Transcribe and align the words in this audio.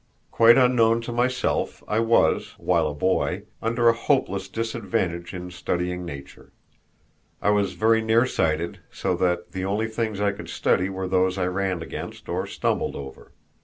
Quite 0.31 0.57
unknown 0.57 1.01
to 1.01 1.11
myself, 1.11 1.83
I 1.87 1.99
was, 1.99 2.55
while 2.57 2.87
a 2.87 2.93
boy, 2.95 3.43
under 3.61 3.87
a 3.87 3.93
hopeless 3.93 4.49
disadvantage 4.49 5.31
in 5.31 5.51
studying 5.51 6.05
nature. 6.05 6.51
I 7.39 7.51
was 7.51 7.73
very 7.73 8.01
near 8.01 8.25
sighted, 8.25 8.79
so 8.89 9.15
that 9.17 9.51
the 9.51 9.63
only 9.63 9.87
things 9.87 10.19
I 10.19 10.31
could 10.31 10.49
study 10.49 10.89
were 10.89 11.07
those 11.07 11.37
I 11.37 11.45
ran 11.45 11.83
against 11.83 12.27
or 12.29 12.47
stumbled 12.47 12.95
over. 12.95 13.31